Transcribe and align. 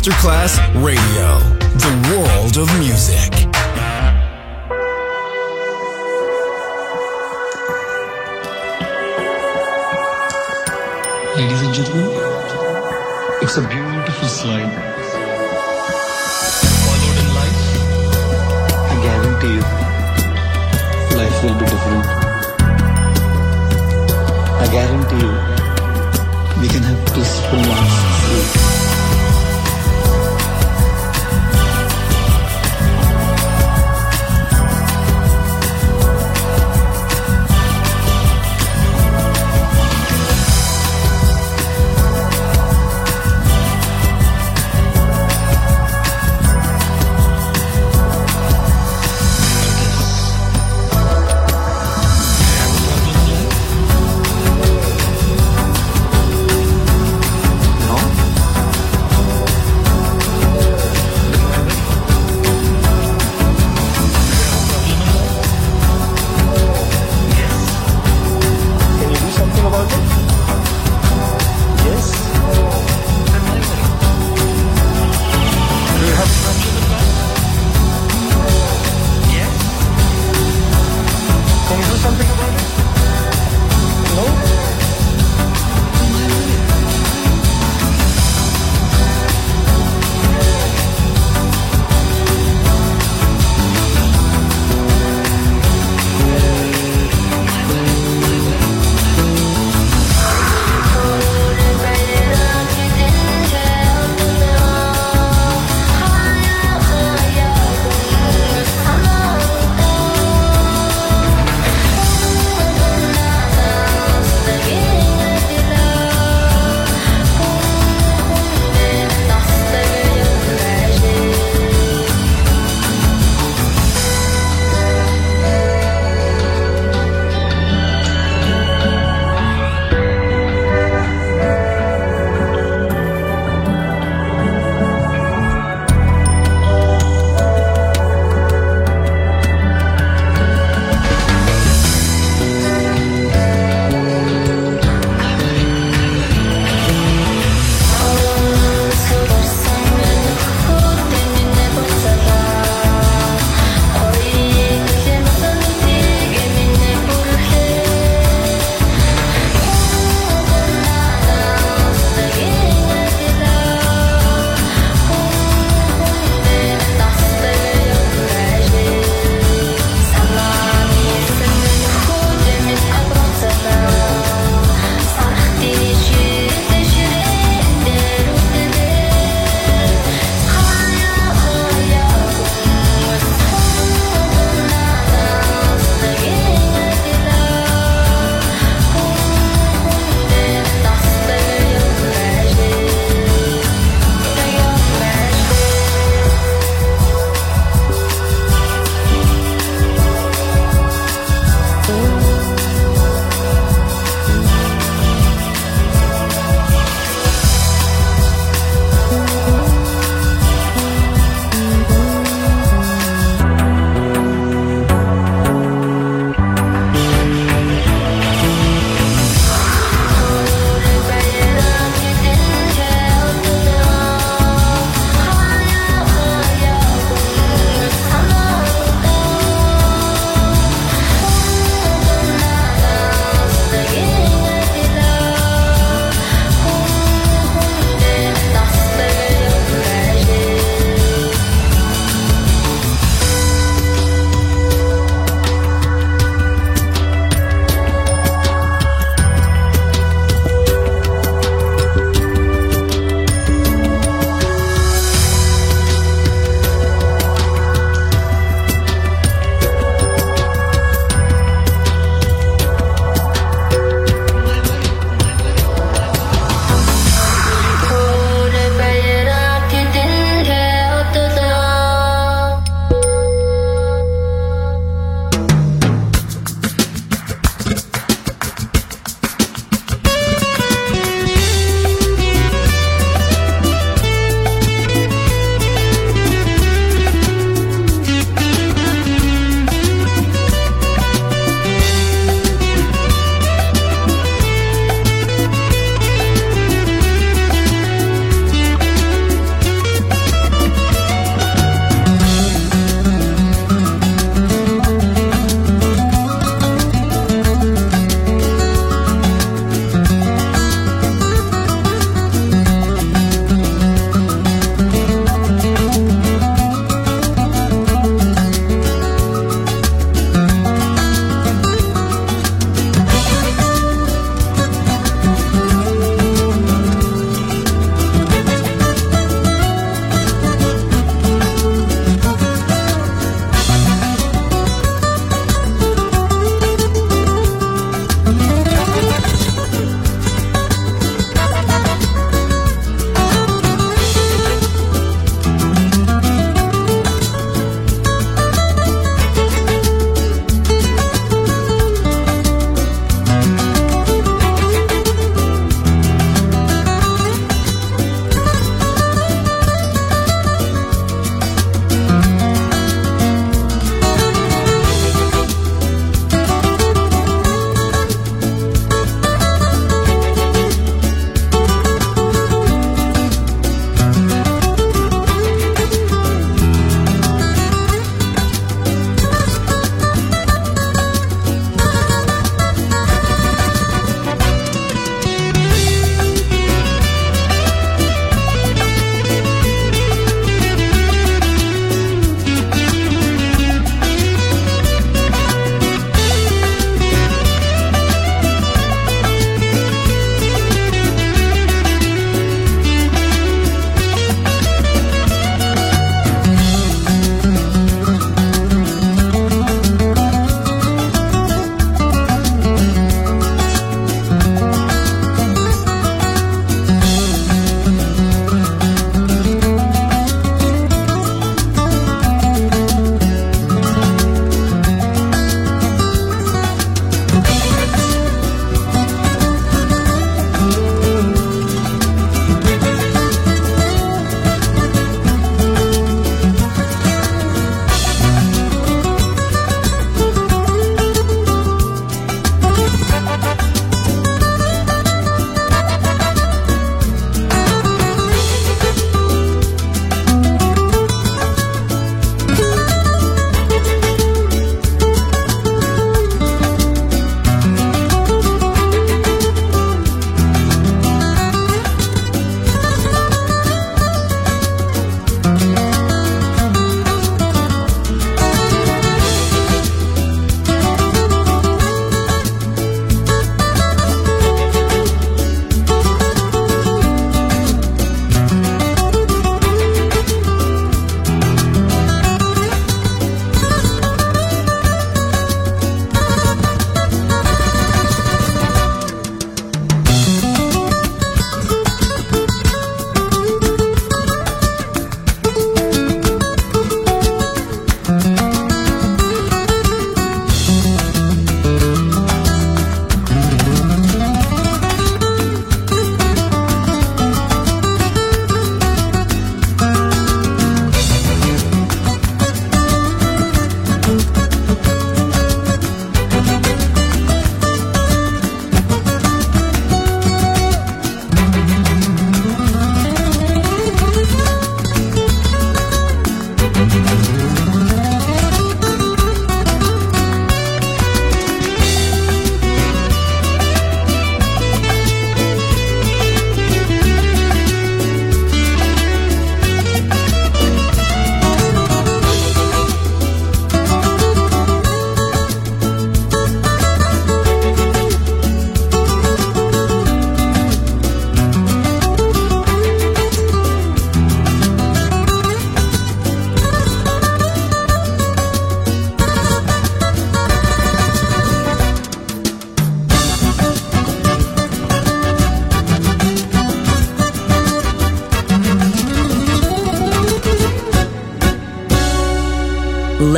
Masterclass 0.00 0.56
Radio, 0.82 1.38
the 1.76 1.92
world 2.08 2.56
of 2.56 2.66
music. 2.78 3.30
Ladies 11.36 11.60
and 11.60 11.74
gentlemen, 11.74 12.08
it's 13.42 13.58
a 13.58 13.68
beautiful 13.68 14.28
slide. 14.28 14.99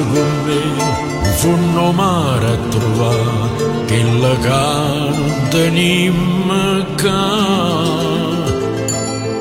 Scendi 0.00 0.12
con 0.12 0.30
me, 0.46 0.60
un 1.22 1.32
fondo 1.36 1.92
mare 1.92 2.46
a 2.46 2.56
trovare, 2.70 3.84
che 3.86 4.02
la 4.02 4.34
che 4.38 4.48
non 4.48 5.48
tenim 5.50 6.94
ca. 6.94 7.28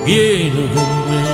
Vieni 0.04 0.70
con 0.74 0.92
me 1.08 1.28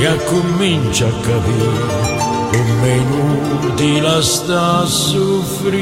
e 0.00 0.24
comincia 0.24 1.06
a 1.06 1.12
capire 1.20 2.20
come 2.52 2.96
inutile 2.96 4.22
sta 4.22 4.78
a 4.80 4.86
soffrire. 4.86 5.80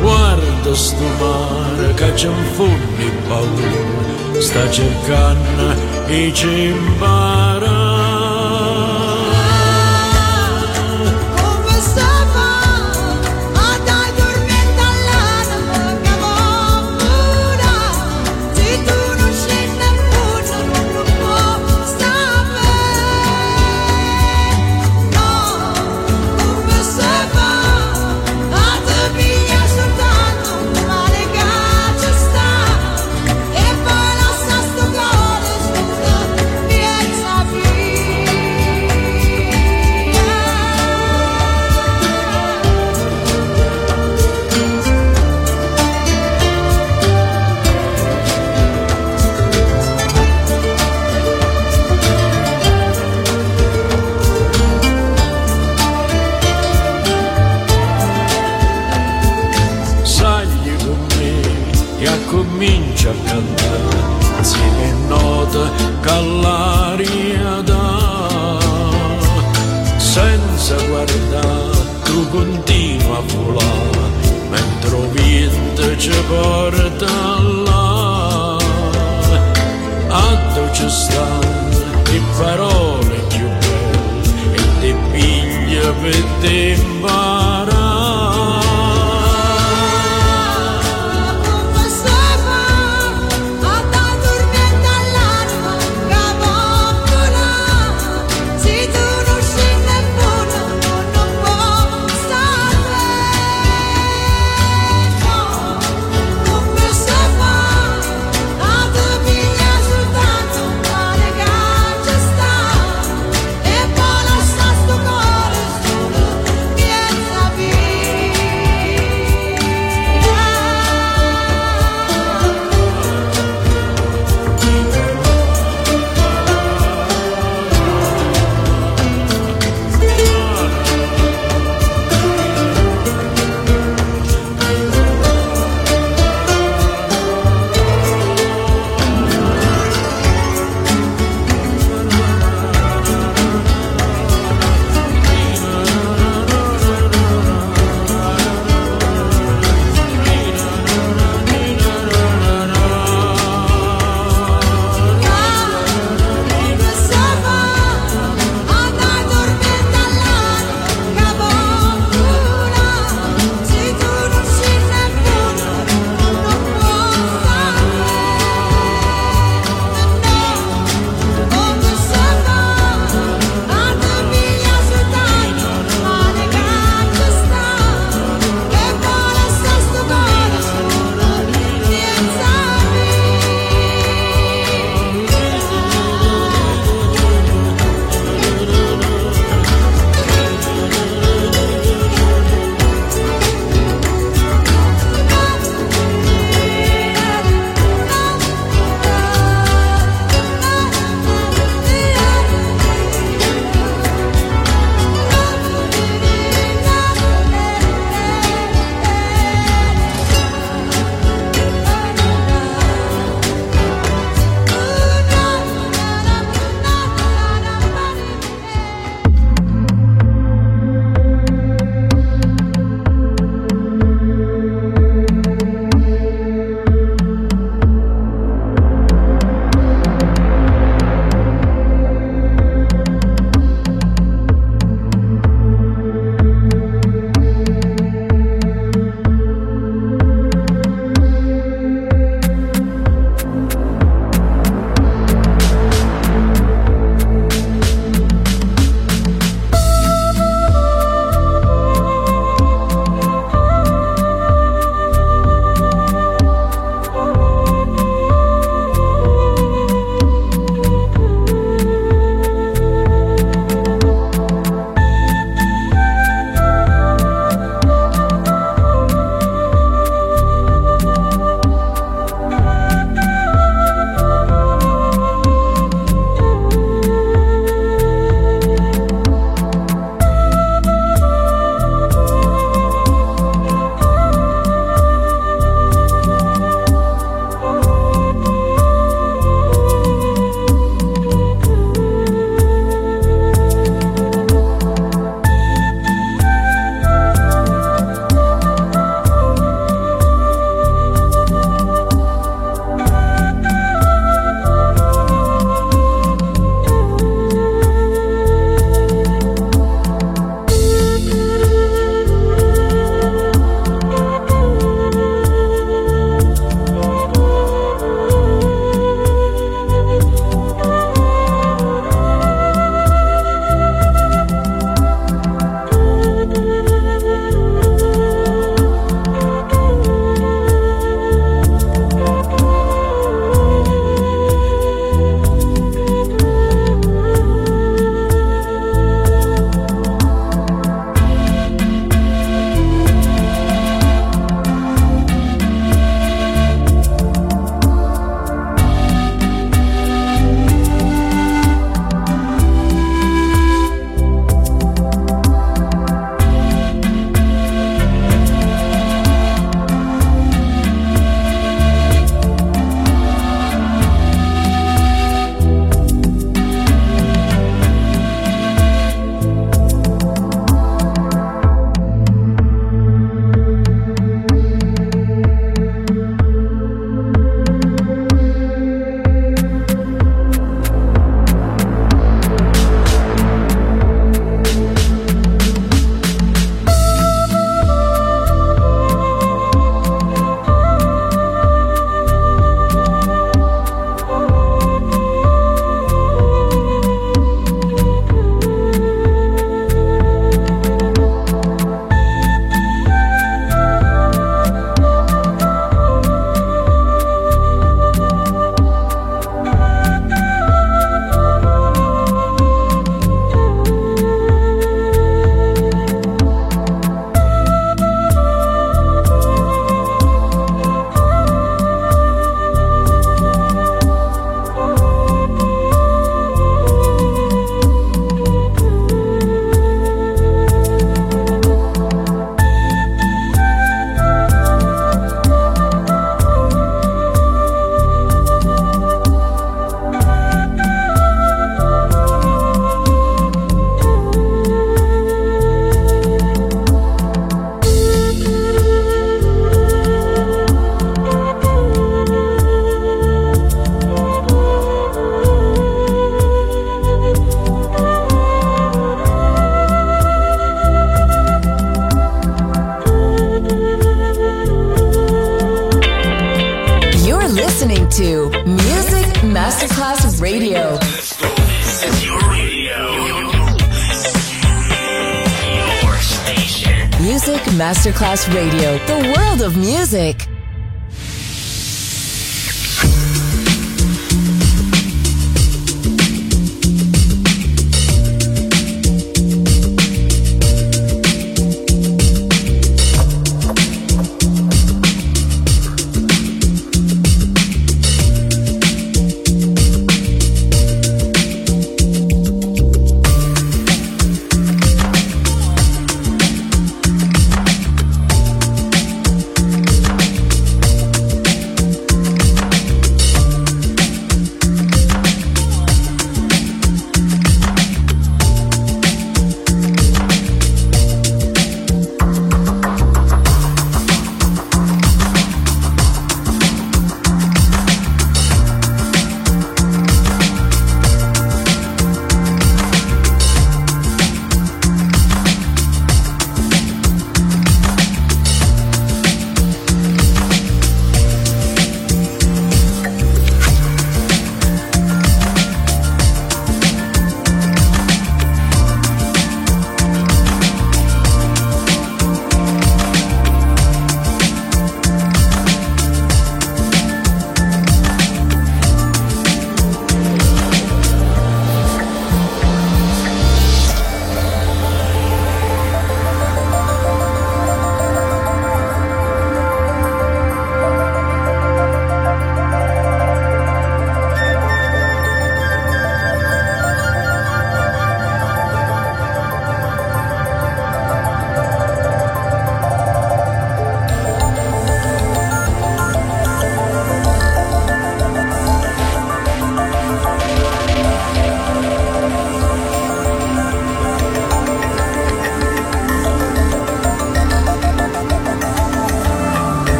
Guarda 0.00 0.74
sto 0.74 1.06
mare 1.20 1.94
che 1.94 2.12
c'è 2.14 2.28
un 2.28 2.44
fondo 2.54 3.10
paura, 3.28 4.40
sta 4.40 4.70
cercando 4.70 5.74
e 6.06 6.32
ci 6.32 6.70
impara. 6.70 7.77
Ci 76.08 76.22
porta 76.28 77.06
là. 77.66 78.56
A 80.08 80.36
stanno 80.88 82.02
le 82.10 82.20
parole 82.38 83.16
più 83.28 83.48
belle 83.60 84.54
e 84.54 84.62
ti 84.80 84.94
piglia 85.12 85.92
per 86.00 86.24
te 86.40 86.76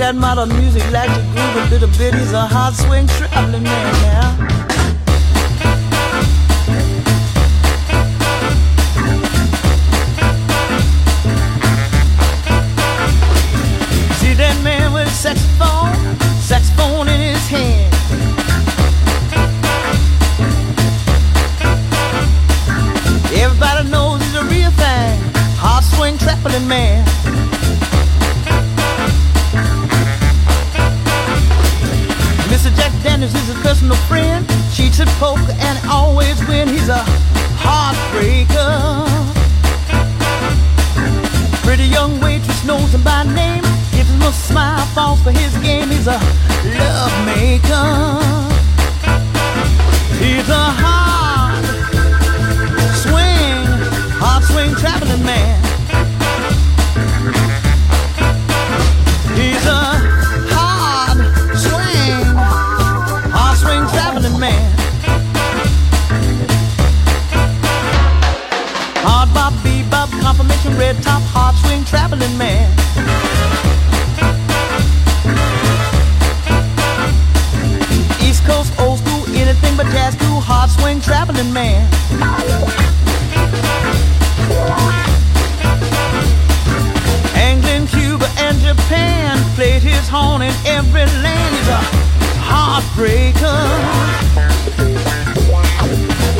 that 0.00 0.14
modern 0.14 0.48
music 0.56 0.82
like 0.92 1.10
the 1.10 1.22
groove, 1.32 1.56
a 1.56 1.70
little 1.70 1.88
bit 1.98 2.14
is 2.14 2.32
a 2.32 2.46
hot 2.46 2.72
swing 2.72 3.06
traveling 3.06 3.62
man 3.62 3.92
now. 4.02 4.39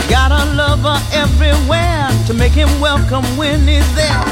Got 0.09 0.33
a 0.33 0.45
lover 0.55 0.99
everywhere 1.13 2.11
to 2.27 2.35
make 2.35 2.53
him 2.53 2.69
welcome 2.81 3.25
when 3.37 3.67
he's 3.67 3.95
there. 3.95 4.25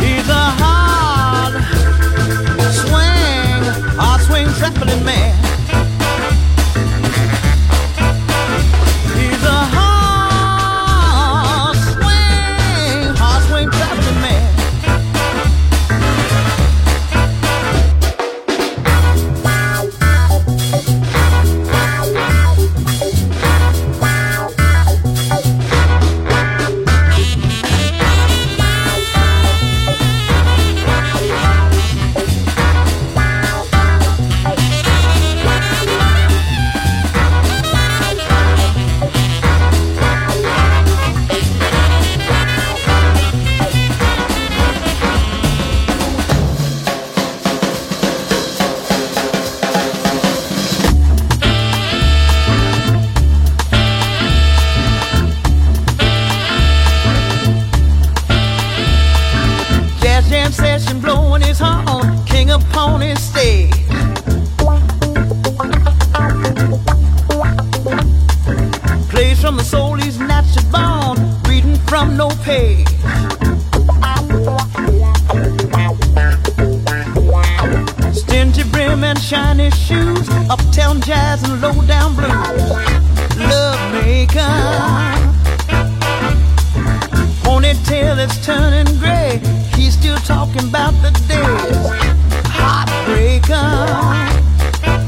He's 0.00 0.28
a 0.28 0.46
hard 0.60 1.54
swing, 2.72 3.62
hard 3.98 4.20
swing 4.22 4.48
traveling 4.58 5.04
man. 5.04 5.53
it's 88.24 88.44
turning 88.44 88.86
gray. 88.98 89.38
He's 89.76 89.94
still 89.98 90.16
talking 90.16 90.68
about 90.68 90.92
the 91.02 91.10
days. 91.28 91.76
Heartbreaker. 92.56 93.52
Uh. 94.82 95.06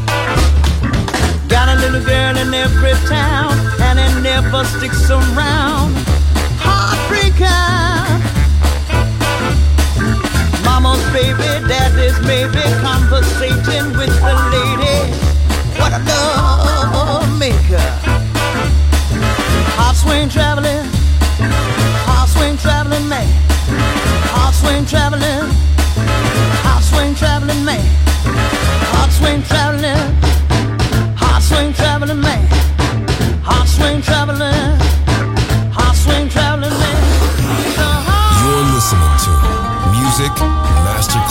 Got 1.48 1.68
a 1.74 1.80
little 1.80 2.04
girl 2.04 2.36
in 2.36 2.52
every 2.52 2.92
town, 3.08 3.54
and 3.80 3.98
it 3.98 4.20
never 4.22 4.64
sticks 4.64 5.10
around. 5.10 6.05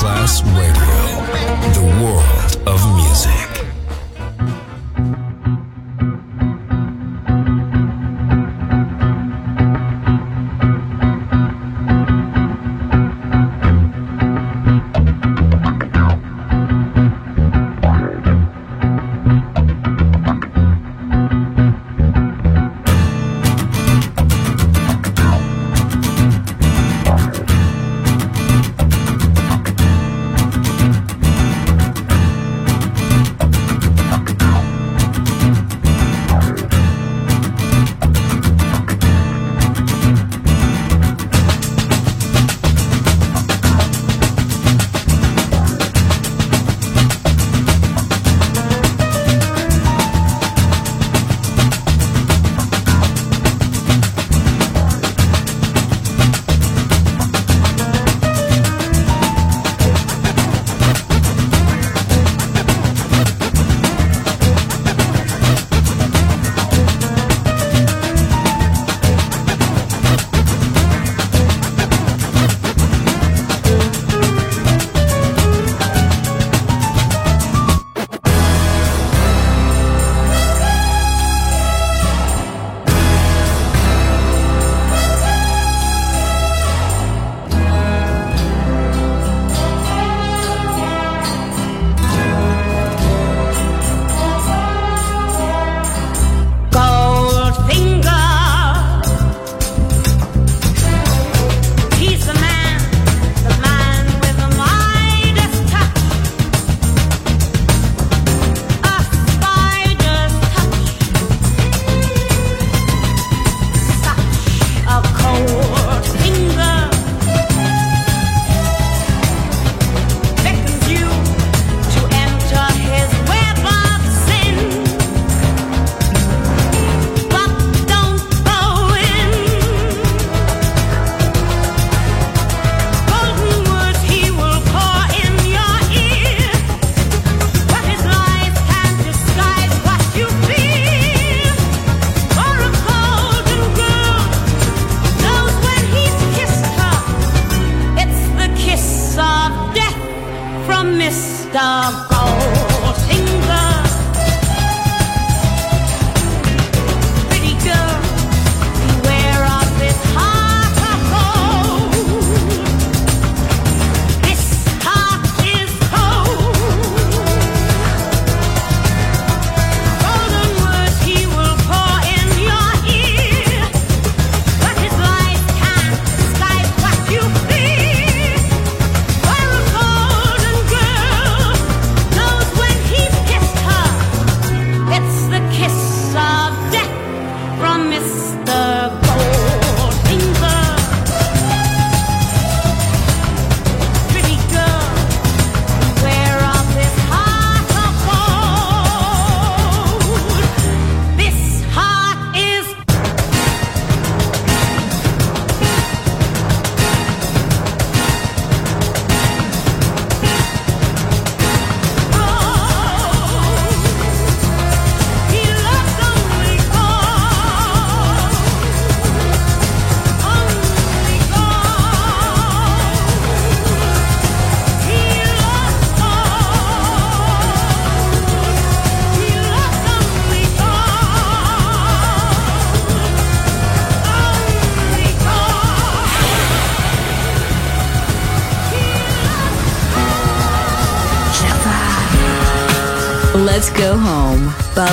Class 0.06 0.44
Radio. 0.54 1.05